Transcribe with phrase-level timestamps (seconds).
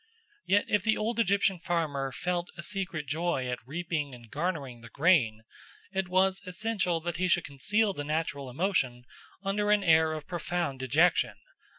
[0.47, 4.89] Yet if the old Egyptian farmer felt a secret joy at reaping and garnering the
[4.89, 5.43] grain,
[5.91, 9.03] it was essential that he should conceal the natural emotion
[9.43, 11.35] under an air of profound dejection.